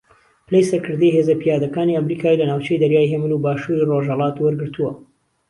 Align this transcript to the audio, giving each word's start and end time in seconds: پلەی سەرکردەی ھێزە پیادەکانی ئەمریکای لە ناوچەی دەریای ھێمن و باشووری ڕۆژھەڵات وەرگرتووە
پلەی 0.47 0.67
سەرکردەی 0.69 1.13
ھێزە 1.15 1.35
پیادەکانی 1.41 1.97
ئەمریکای 1.97 2.39
لە 2.41 2.45
ناوچەی 2.49 2.81
دەریای 2.83 3.11
ھێمن 3.11 3.31
و 3.33 3.43
باشووری 3.45 3.89
ڕۆژھەڵات 3.91 4.35
وەرگرتووە 4.39 4.91